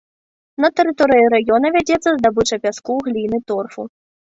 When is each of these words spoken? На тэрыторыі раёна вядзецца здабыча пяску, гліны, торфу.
На 0.63 0.71
тэрыторыі 0.79 1.27
раёна 1.35 1.67
вядзецца 1.77 2.09
здабыча 2.17 2.61
пяску, 2.65 2.99
гліны, 3.07 3.45
торфу. 3.53 3.81